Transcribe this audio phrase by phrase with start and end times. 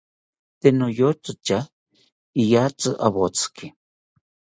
[0.59, 1.59] Tee niyotzi tya
[2.41, 3.65] iyatzi awotzi